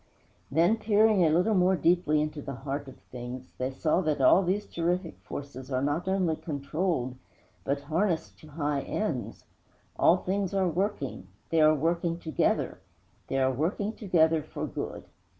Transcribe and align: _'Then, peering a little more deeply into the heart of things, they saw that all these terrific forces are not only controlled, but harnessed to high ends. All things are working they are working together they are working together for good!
_'Then, 0.49 0.77
peering 0.77 1.23
a 1.23 1.29
little 1.29 1.53
more 1.53 1.75
deeply 1.75 2.23
into 2.23 2.41
the 2.41 2.55
heart 2.55 2.87
of 2.87 2.97
things, 3.11 3.53
they 3.59 3.69
saw 3.69 4.01
that 4.01 4.19
all 4.19 4.41
these 4.41 4.65
terrific 4.65 5.15
forces 5.19 5.71
are 5.71 5.83
not 5.83 6.07
only 6.07 6.35
controlled, 6.35 7.15
but 7.63 7.81
harnessed 7.81 8.39
to 8.39 8.47
high 8.47 8.81
ends. 8.81 9.45
All 9.99 10.17
things 10.17 10.55
are 10.55 10.67
working 10.67 11.27
they 11.51 11.61
are 11.61 11.75
working 11.75 12.17
together 12.17 12.79
they 13.27 13.37
are 13.37 13.51
working 13.53 13.93
together 13.93 14.41
for 14.41 14.65
good! 14.65 15.03